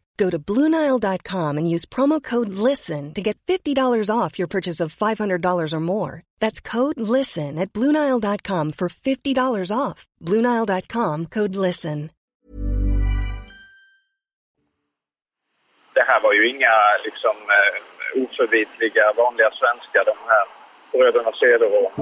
[0.17, 3.75] Go to Bluenile.com and use promo code LISTEN to get $50
[4.09, 6.21] off your purchase of $500 or more.
[6.39, 10.05] That's code LISTEN at Bluenile.com for $50 off.
[10.21, 12.09] Bluenile.com code LISTEN.
[15.93, 20.45] Det här var ju inga liksom, eh, oförvitliga vanliga svenskar, de här
[20.91, 21.93] bröderna Cederholm.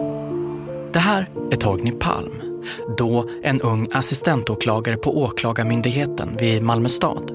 [0.93, 2.63] Det här är Torgny Palm,
[2.97, 7.31] då en ung assistentåklagare på Åklagarmyndigheten vid Malmö stad.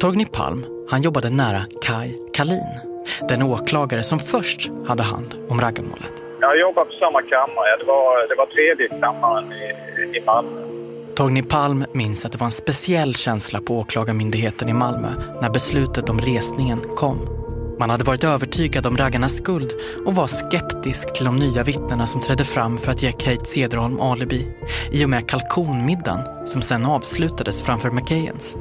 [0.00, 2.80] Torgny Palm, han jobbade nära Kai Kalin,
[3.28, 6.12] den åklagare som först hade hand om raggarmålet.
[6.40, 7.76] Jag jobbade på samma kammare.
[7.78, 10.72] Det var, det var tredje kammaren i, i Malmö.
[11.14, 15.08] Torgny Palm minns att det var en speciell känsla på Åklagarmyndigheten i Malmö
[15.42, 17.42] när beslutet om resningen kom.
[17.78, 19.72] Man hade varit övertygad om raggarnas skuld
[20.06, 24.00] och var skeptisk till de nya vittnena som trädde fram för att ge Kate Cederholm
[24.00, 24.46] alibi
[24.92, 28.56] i och med kalkonmiddagen som sen avslutades framför McKayens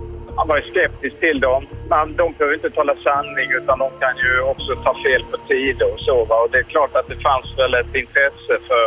[0.53, 1.61] varit skeptisk till dem.
[1.93, 5.87] Men de behöver inte tala sanning utan de kan ju också ta fel på tider
[5.93, 6.25] och så.
[6.29, 6.35] Va?
[6.43, 8.85] Och det är klart att det fanns väl ett intresse för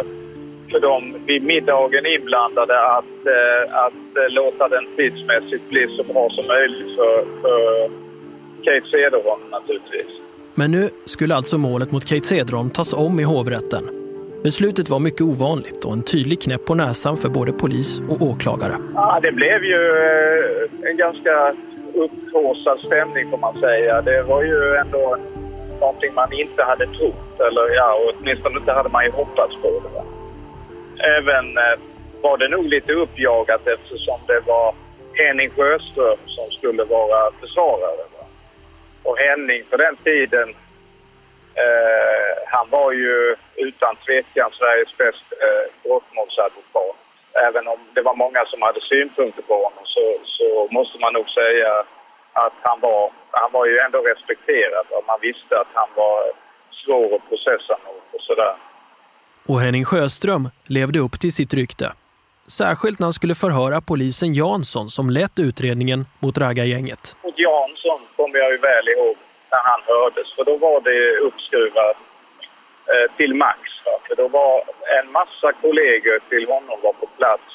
[0.71, 6.29] för de vid middagen inblandade att, eh, att eh, låta den tidsmässigt bli så bra
[6.31, 7.91] som möjligt för, för
[8.65, 10.13] Kate Cederholm naturligtvis.
[10.55, 14.04] Men nu skulle alltså målet mot Kate Cederholm tas om i hovrätten.
[14.49, 18.77] Beslutet var mycket ovanligt och en tydlig knäpp på näsan för både polis och åklagare.
[18.95, 21.55] Ja, det blev ju eh, en ganska
[21.95, 24.03] upphaussad stämning får man säga.
[24.03, 25.17] Det var ju ändå
[25.81, 30.03] någonting man inte hade trott, eller ja, åtminstone inte hade man ju hoppats på det.
[31.17, 31.77] Även eh,
[32.23, 34.75] var det nog lite uppjagat eftersom det var
[35.13, 38.05] Henning Sjöström som skulle vara försvarare.
[39.03, 40.55] Och Henning på den tiden,
[41.63, 46.97] eh, han var ju utan tvekan Sveriges bästa eh, brottmålsadvokat.
[47.49, 50.05] Även om det var många som hade synpunkter på honom så,
[50.37, 51.73] så måste man nog säga
[52.33, 56.33] att han var, han var ju ändå respekterad och man visste att han var
[56.85, 58.55] svår att processa mot och sådär.
[59.49, 61.93] Och Henning Sjöström levde upp till sitt rykte.
[62.47, 67.17] Särskilt när han skulle förhöra polisen Jansson som lett utredningen mot raggargänget.
[67.25, 69.17] Mot Jansson kommer jag ju väl ihåg
[69.55, 71.97] när han hördes för då var det uppskruvat
[72.93, 73.61] eh, till max.
[74.07, 74.55] För då var
[74.99, 77.55] en massa kollegor till honom var på plats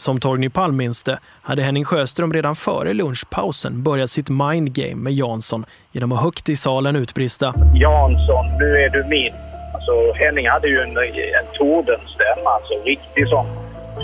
[0.00, 5.12] som Torgny Palm minns det hade Henning Sjöström redan före lunchpausen börjat sitt mindgame med
[5.12, 7.54] Jansson genom att högt i salen utbrista.
[7.74, 9.34] Jansson, nu är du min.
[9.74, 10.96] Alltså, Henning hade ju en,
[11.40, 13.46] en tordenstämma, alltså riktigt sån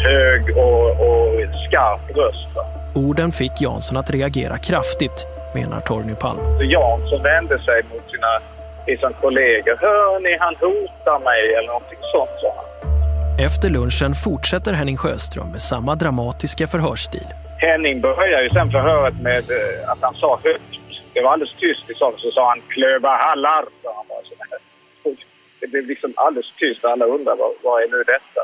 [0.03, 1.27] hög och, och
[1.69, 2.49] skarp röst.
[2.95, 5.27] Orden fick Jansson att reagera kraftigt,
[5.59, 6.41] menar Torgny Palm.
[6.75, 8.33] Jansson vände sig mot sina
[8.87, 9.77] liksom, kollegor.
[9.87, 12.67] Hör ni, han hotar mig eller någonting sånt, sa han.
[13.47, 17.29] Efter lunchen fortsätter Henning Sjöström med samma dramatiska förhörsstil.
[17.59, 20.73] Henning börjar ju sen förhöret med eh, att han sa högt.
[21.15, 23.65] Det var alldeles tyst i salen, så sa han klöva hallar.
[23.97, 24.59] Han bara
[25.61, 28.43] Det blev liksom alldeles tyst alla undrar vad, vad är nu detta?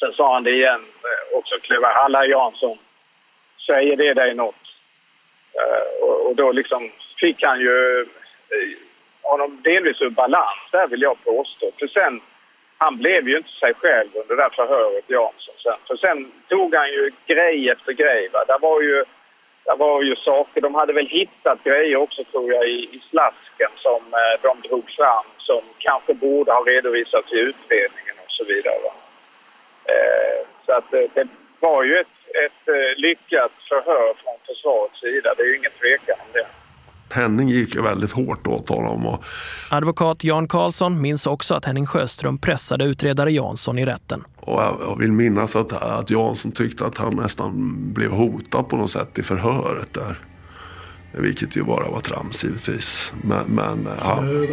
[0.00, 2.78] Sen sa han det igen eh, också, klöva hallar Jansson.
[3.66, 4.59] Säger det dig något?
[5.58, 8.78] Eh, och, och då liksom fick han ju eh,
[9.22, 11.70] honom delvis ur balans där vill jag påstå.
[11.78, 12.20] För sen
[12.78, 15.54] han blev ju inte sig själv under det där förhöret, Jansson.
[15.62, 15.78] Sen.
[15.86, 18.28] För sen tog han ju grej efter grej.
[18.32, 18.44] Va?
[18.46, 19.04] Där var ju,
[19.64, 23.70] där var ju saker, de hade väl hittat grejer också tror jag i, i slasken
[23.76, 28.78] som eh, de drog fram som kanske borde ha redovisats i utredningen och så vidare.
[28.84, 28.94] Va?
[29.84, 31.28] Eh, så att eh, det
[31.60, 36.16] var ju ett, ett eh, lyckat förhör från försvarets sida, det är ju ingen tvekan
[36.26, 36.46] om det.
[37.14, 39.06] Henning gick ju väldigt hårt åt honom.
[39.06, 39.24] Och...
[39.70, 44.24] Advokat Jan Karlsson minns också att Henning Sjöström pressade utredare Jansson i rätten.
[44.36, 48.90] Och jag vill minnas att, att Jansson tyckte att han nästan blev hotad på något
[48.90, 50.18] sätt i förhöret där.
[51.12, 53.12] Vilket ju bara var trams givetvis.
[53.22, 54.46] Men, men han,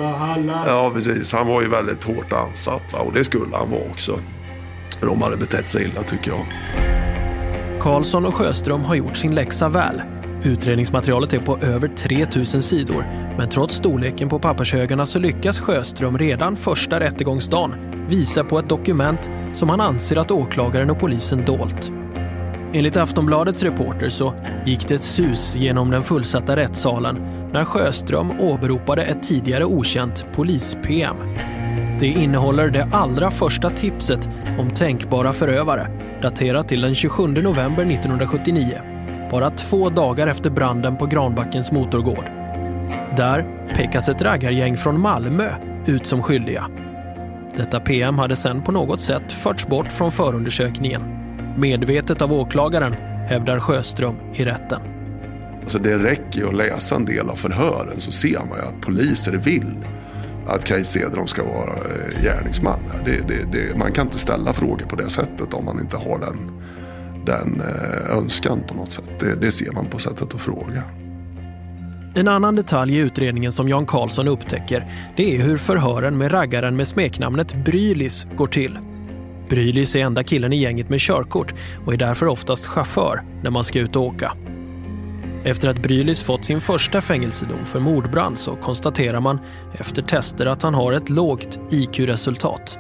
[0.68, 1.34] ja, precis.
[1.34, 3.00] Han var ju väldigt hårt ansatt va?
[3.00, 4.20] och det skulle han vara också.
[5.02, 6.46] De hade betett sig illa tycker jag.
[7.80, 10.02] Karlsson och Sjöström har gjort sin läxa väl.
[10.44, 13.06] Utredningsmaterialet är på över 3000 sidor
[13.38, 17.76] men trots storleken på pappershögarna så lyckas Sjöström redan första rättegångsdagen
[18.10, 21.92] visa på ett dokument som han anser att åklagaren och polisen dolt.
[22.74, 24.34] Enligt Aftonbladets reporter så
[24.66, 27.16] gick det ett sus genom den fullsatta rättssalen
[27.54, 31.18] när Sjöström åberopade ett tidigare okänt polis-PM.
[32.00, 34.30] Det innehåller det allra första tipset
[34.60, 35.88] om tänkbara förövare
[36.22, 38.82] daterat till den 27 november 1979
[39.32, 42.26] bara två dagar efter branden på Granbackens motorgård.
[43.18, 45.50] Där pekas ett raggargäng från Malmö
[45.86, 46.68] ut som skyldiga.
[47.56, 51.02] Detta PM hade sen på något sätt förts bort från förundersökningen.
[51.58, 52.94] Medvetet av åklagaren,
[53.28, 54.80] hävdar Sjöström i rätten.
[55.62, 58.82] Alltså det räcker ju att läsa en del av förhören så ser man ju att
[58.82, 59.76] poliser vill
[60.48, 62.80] att Kaj Cederholm ska vara eh, gärningsman.
[63.06, 66.20] Det, det, det, man kan inte ställa frågor på det sättet om man inte har
[66.20, 66.52] den
[67.28, 69.20] den eh, önskan på något sätt.
[69.20, 70.84] Det, det ser man på sättet att fråga.
[72.16, 74.86] En annan detalj i utredningen som Jan Karlsson upptäcker
[75.16, 78.80] det är hur förhören med raggaren med smeknamnet Brylis går till.
[79.50, 81.54] Brylis är enda killen i gänget med körkort
[81.86, 84.34] och är därför oftast chaufför när man ska ut och åka.
[85.44, 89.40] Efter att Brylis fått sin första fängelsedom för mordbrand så konstaterar man
[89.74, 92.78] efter tester att han har ett lågt IQ-resultat.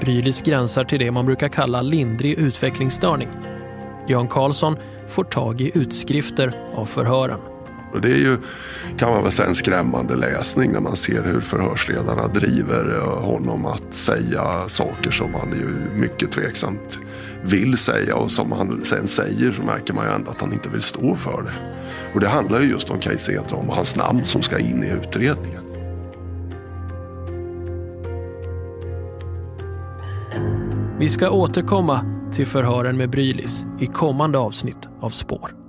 [0.00, 3.28] Brylis gränsar till det man brukar kalla lindrig utvecklingsstörning
[4.06, 4.76] Jan Karlsson
[5.08, 7.53] får tag i utskrifter av förhören.
[7.94, 8.38] Och det är ju,
[8.98, 13.66] kan man väl säga, en skrämmande läsning när man ser hur förhörsledarna driver eh, honom
[13.66, 16.98] att säga saker som han ju mycket tveksamt
[17.42, 20.68] vill säga och som han sen säger så märker man ju ändå att han inte
[20.68, 21.52] vill stå för det.
[22.14, 24.88] Och det handlar ju just om Kajs Edrom och hans namn som ska in i
[24.88, 25.62] utredningen.
[30.98, 32.00] Vi ska återkomma
[32.32, 35.63] till förhören med Brylis i kommande avsnitt av Spår.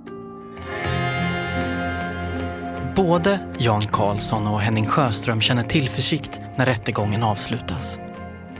[3.06, 7.98] Både Jan Karlsson och Henning Sjöström känner tillförsikt när rättegången avslutas.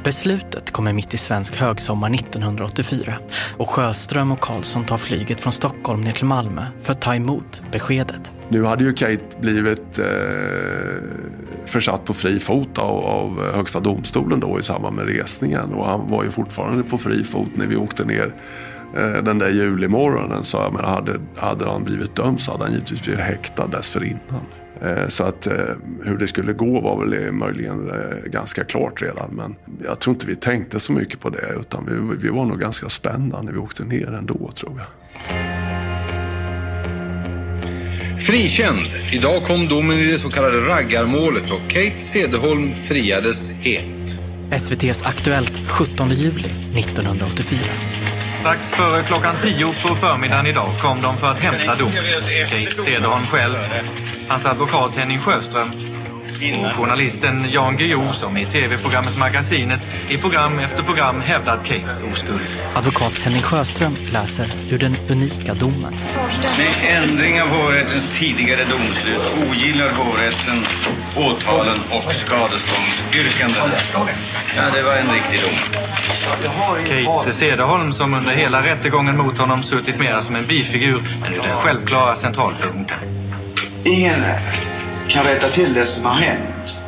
[0.05, 3.19] Beslutet kommer mitt i svensk högsommar 1984
[3.57, 7.63] och Sjöström och Karlsson tar flyget från Stockholm ner till Malmö för att ta emot
[7.73, 8.33] beskedet.
[8.49, 10.07] Nu hade ju Kate blivit eh,
[11.65, 16.11] försatt på fri fot av, av Högsta domstolen då i samband med resningen och han
[16.11, 18.35] var ju fortfarande på fri fot när vi åkte ner
[19.23, 20.45] den där julimorgonen.
[20.45, 24.41] Så jag menar, hade, hade han blivit dömd så hade han givetvis blivit häktad dessförinnan.
[24.83, 25.55] Eh, så att eh,
[26.05, 29.31] hur det skulle gå var väl möjligen eh, ganska klart redan.
[29.31, 32.61] Men jag tror inte vi tänkte så mycket på det utan vi, vi var nog
[32.61, 34.87] ganska spända när vi åkte ner ändå tror jag.
[38.27, 38.81] Frikänd.
[39.13, 44.19] Idag kom domen i det så kallade raggarmålet och Kate Cederholm friades helt.
[44.53, 47.59] SVTs Aktuellt 17 juli 1984.
[48.47, 51.91] Strax före klockan tio på förmiddagen idag kom de för att hämta dom.
[52.51, 53.57] Kate Cederholm själv,
[54.29, 55.69] hans advokat Henning Sjöström
[56.77, 62.41] journalisten Jan Guillou som i tv-programmet Magasinet i program efter program hävdat Kates oskuld.
[62.75, 65.95] Advokat Henning Sjöström läser ur den unika domen.
[66.59, 70.65] Med ändring av hovrättens tidigare domslut ogillar hovrätten
[71.17, 73.75] åtalen och skadeståndsyrkandena.
[74.57, 75.85] Ja, det var en riktig dom.
[76.89, 81.37] Kate Cederholm som under hela rättegången mot honom suttit mera som en bifigur är nu
[81.37, 82.99] den självklara centralpunkten.
[83.85, 84.23] Ingen
[85.09, 86.81] kan rätta till det som har hänt.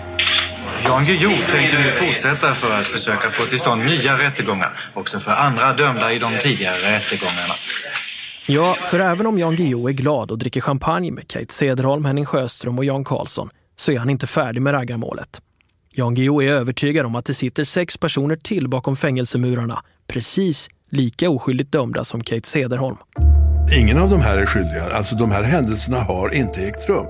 [0.84, 5.32] Jan Guillou tänker nu fortsätta för att försöka få till stånd nya rättegångar också för
[5.32, 7.54] andra dömda i de tidigare rättegångarna.
[8.46, 12.26] Ja, för även om Jan Guillou är glad och dricker champagne med Kate Cederholm, Henning
[12.26, 15.40] Sjöström och Jan Karlsson så är han inte färdig med raggarmålet.
[15.92, 21.30] Jan Guillou är övertygad om att det sitter sex personer till bakom fängelsemurarna, precis lika
[21.30, 22.96] oskyldigt dömda som Kate Cederholm.
[23.72, 24.84] Ingen av de här är skyldiga.
[24.94, 27.06] Alltså de här händelserna har inte ägt rum.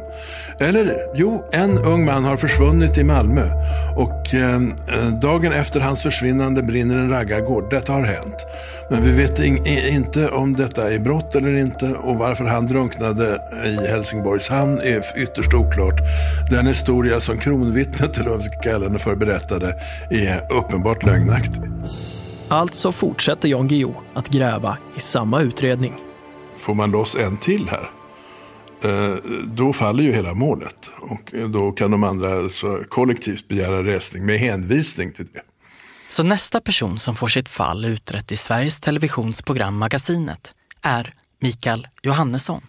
[0.58, 3.50] Eller jo, en ung man har försvunnit i Malmö
[3.96, 7.70] och eh, eh dagen efter hans försvinnande brinner en raggargård.
[7.70, 8.46] Detta har hänt.
[8.90, 13.38] Men vi vet in, inte om detta är brott eller inte och varför han drunknade
[13.66, 16.00] i Helsingborgs hamn är ytterst oklart.
[16.50, 19.74] Den historia som kronvittnet, eller vad vi ska kalla henne för, berättade
[20.10, 21.62] är uppenbart lögnaktig.
[22.48, 26.07] Alltså fortsätter Jan Guillou att gräva i samma utredning.
[26.58, 27.90] Får man loss en till här,
[28.82, 30.90] eh, då faller ju hela målet.
[31.00, 35.42] Och då kan de andra alltså kollektivt begära resning med hänvisning till det.
[36.10, 41.88] Så nästa person som får sitt fall utrett i Sveriges Televisions program Magasinet är Mikael
[42.02, 42.62] Johannesson.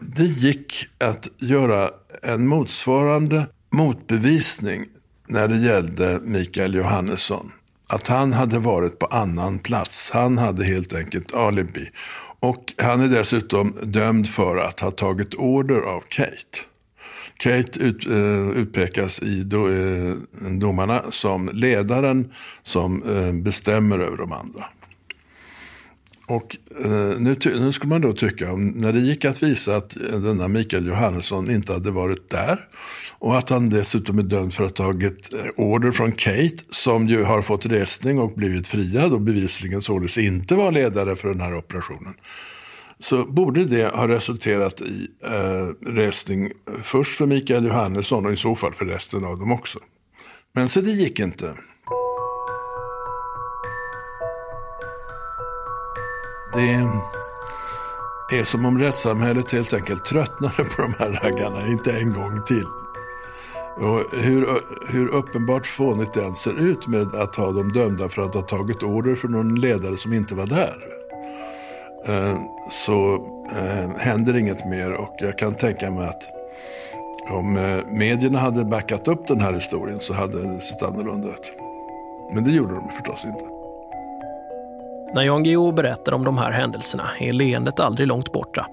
[0.00, 1.90] Det gick att göra
[2.22, 4.86] en motsvarande motbevisning
[5.28, 7.52] när det gällde Mikael Johannesson.
[7.88, 10.10] Att han hade varit på annan plats.
[10.10, 11.88] Han hade helt enkelt alibi.
[12.42, 16.58] Och han är dessutom dömd för att ha tagit order av Kate.
[17.36, 20.14] Kate ut, eh, utpekas i do, eh,
[20.50, 22.32] domarna som ledaren
[22.62, 24.64] som eh, bestämmer över de andra.
[26.26, 30.48] Och eh, nu, nu skulle man då tycka, när det gick att visa att denna
[30.48, 32.68] Mikael Johannesson inte hade varit där
[33.18, 37.08] och att han dessutom är dömd för att ha tagit eh, order från Kate som
[37.08, 41.40] ju har fått resning och blivit friad och bevisligen således inte var ledare för den
[41.40, 42.14] här operationen.
[42.98, 46.50] Så borde det ha resulterat i eh, resning
[46.82, 49.78] först för Mikael Johannesson och i så fall för resten av dem också.
[50.52, 51.54] Men så det gick inte.
[58.30, 62.42] Det är som om rättssamhället helt enkelt tröttnade på de här raggarna, inte en gång
[62.46, 62.66] till.
[63.76, 64.60] Och hur,
[64.92, 68.42] hur uppenbart fånigt det än ser ut med att ha dem dömda för att ha
[68.42, 70.76] tagit order för någon ledare som inte var där.
[72.06, 72.38] Eh,
[72.70, 73.14] så
[73.52, 76.22] eh, händer inget mer och jag kan tänka mig att
[77.30, 81.52] om eh, medierna hade backat upp den här historien så hade det sett annorlunda ut.
[82.34, 83.61] Men det gjorde de förstås inte.
[85.14, 88.66] När Jan Guillou berättar om de här händelserna är leendet aldrig långt borta.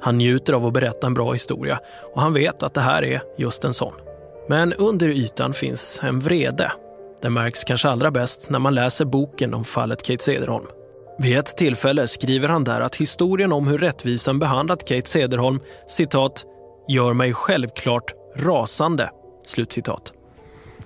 [0.00, 1.80] Han njuter av att berätta en bra historia
[2.14, 3.92] och han vet att det här är just en sån.
[4.48, 6.72] Men under ytan finns en vrede.
[7.22, 10.66] Det märks kanske allra bäst när man läser boken om fallet Kate Cederholm.
[11.18, 16.44] Vid ett tillfälle skriver han där att historien om hur rättvisan behandlat Kate Cederholm citat,
[16.88, 19.10] gör mig självklart rasande.
[19.46, 20.12] Slutcitat.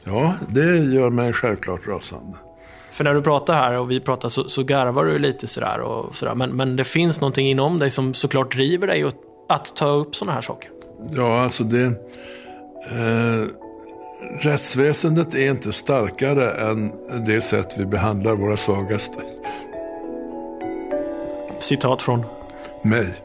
[0.04, 2.38] Ja, det gör mig självklart rasande.
[3.00, 6.14] För när du pratar här och vi pratar så, så garvar du lite sådär och
[6.14, 6.34] sådär.
[6.34, 9.14] Men, men det finns någonting inom dig som såklart driver dig att,
[9.48, 10.70] att ta upp sådana här saker.
[11.10, 11.84] Ja, alltså det...
[11.84, 13.46] Eh,
[14.40, 16.92] rättsväsendet är inte starkare än
[17.26, 19.18] det sätt vi behandlar våra svagaste.
[21.58, 22.24] Citat från?
[22.84, 23.22] Mig.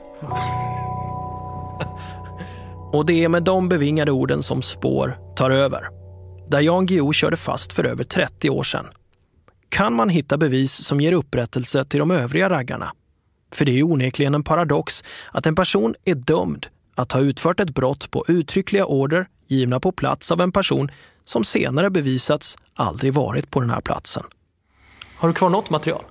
[2.94, 5.90] Och det är med de bevingade orden som spår tar över.
[6.48, 8.86] Där Jan Guillou körde fast för över 30 år sedan.
[9.76, 12.94] Kan man hitta bevis som ger upprättelse till de övriga raggarna?
[13.52, 17.60] För det är ju onekligen en paradox att en person är dömd att ha utfört
[17.60, 20.92] ett brott på uttryckliga order givna på plats av en person
[21.26, 24.24] som senare bevisats aldrig varit på den här platsen.
[25.16, 26.04] Har du kvar något material?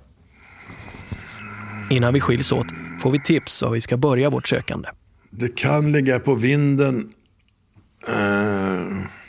[1.90, 2.66] Innan vi skiljs åt
[3.02, 4.88] får vi tips var vi ska börja vårt sökande.
[5.30, 7.12] Det kan ligga på vinden.
[8.08, 9.23] Eh,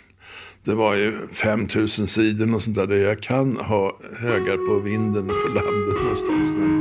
[0.66, 2.96] det var ju 5000 sidor och sånt där.
[2.96, 6.52] Jag kan ha högar på vinden på landet någonstans.
[6.58, 6.72] Men,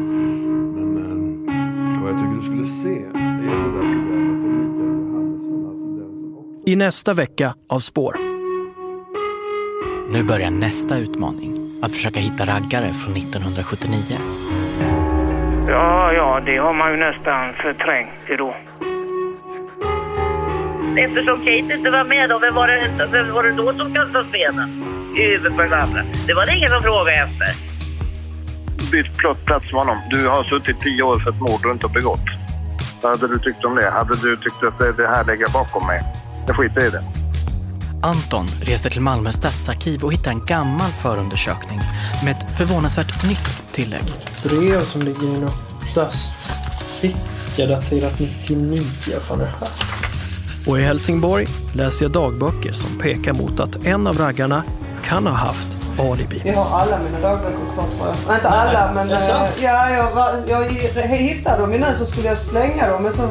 [0.74, 5.66] men eh, vad jag tycker du skulle se är det där programmet om Mikael Johannesson.
[5.68, 8.16] Alltså den som I nästa vecka av Spår.
[10.12, 11.80] Nu börjar nästa utmaning.
[11.82, 14.00] Att försöka hitta raggare från 1979.
[15.68, 18.54] Ja, ja, det har man ju nästan förträngt det då.
[20.98, 24.28] Eftersom Kate inte var med, då, vem, var det, vem var det då som kastade
[24.28, 24.68] stenen
[25.16, 26.02] i huvudet på den andra?
[26.26, 27.48] Det var det ingen som frågade efter.
[28.92, 29.98] Bytt plott plats med honom.
[30.10, 32.28] Du har suttit tio år för ett mord du inte har begått.
[33.02, 33.90] Vad hade du tyckt om det?
[33.90, 36.00] Hade du tyckt att det, det här lägger bakom mig?
[36.46, 37.02] Jag skiter i det.
[38.02, 41.80] Anton reser till Malmö stadsarkiv och hittar en gammal förundersökning
[42.24, 44.04] med ett förvånansvärt nytt tillägg.
[44.44, 45.50] Brev som ligger i någon
[45.92, 48.80] plastficka daterat 99.
[49.20, 49.68] Fan är det här?
[50.68, 54.62] Och i Helsingborg läser jag dagböcker som pekar mot att en av raggarna
[55.04, 55.66] kan ha haft
[56.00, 56.42] alibi.
[56.44, 58.16] Jag har alla mina dagböcker kvar tror jag.
[58.26, 59.18] Nej, inte alla men eh,
[59.62, 63.28] ja, jag, var- jag, jag hittade dem nu så skulle jag slänga dem men så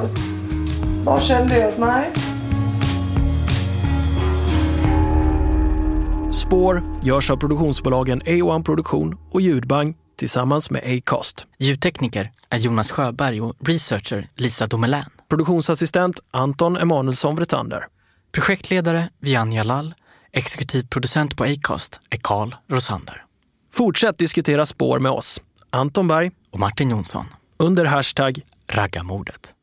[1.05, 2.11] bara kände jag att nej.
[6.31, 11.45] Spår görs av produktionsbolagen A1 Produktion och Ljudbang tillsammans med Acast.
[11.59, 15.05] Ljudtekniker är Jonas Sjöberg och researcher Lisa Domelän.
[15.33, 17.85] Produktionsassistent Anton Emanuelsson Vretander.
[18.31, 19.93] Projektledare Vian Jalal.
[20.31, 23.25] Exekutiv producent på Acast är Carl Rosander.
[23.71, 27.25] Fortsätt diskutera spår med oss, Anton Berg och Martin Jonsson.
[27.57, 29.53] Under hashtag Raggarmordet.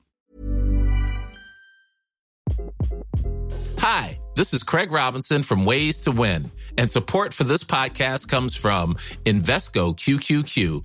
[3.79, 8.57] Hi, this is Craig Robinson from Ways to Win, and support for this podcast comes
[8.57, 10.85] from Invesco QQQ,